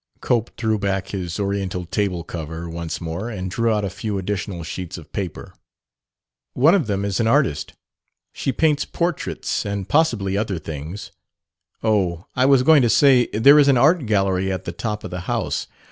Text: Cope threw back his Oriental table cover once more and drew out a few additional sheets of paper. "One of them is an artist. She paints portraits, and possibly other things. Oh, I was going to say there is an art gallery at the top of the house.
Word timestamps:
Cope 0.19 0.57
threw 0.57 0.79
back 0.79 1.09
his 1.09 1.39
Oriental 1.39 1.85
table 1.85 2.23
cover 2.23 2.67
once 2.67 2.99
more 2.99 3.29
and 3.29 3.51
drew 3.51 3.71
out 3.71 3.85
a 3.85 3.89
few 3.91 4.17
additional 4.17 4.63
sheets 4.63 4.97
of 4.97 5.11
paper. 5.11 5.53
"One 6.53 6.73
of 6.73 6.87
them 6.87 7.05
is 7.05 7.19
an 7.19 7.27
artist. 7.27 7.73
She 8.33 8.51
paints 8.51 8.83
portraits, 8.83 9.63
and 9.63 9.87
possibly 9.87 10.35
other 10.35 10.57
things. 10.57 11.11
Oh, 11.83 12.25
I 12.35 12.47
was 12.47 12.63
going 12.63 12.81
to 12.81 12.89
say 12.89 13.27
there 13.27 13.59
is 13.59 13.67
an 13.67 13.77
art 13.77 14.07
gallery 14.07 14.51
at 14.51 14.65
the 14.65 14.71
top 14.71 15.03
of 15.03 15.11
the 15.11 15.19
house. 15.29 15.67